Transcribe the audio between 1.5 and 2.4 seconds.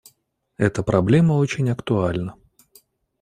актуальна.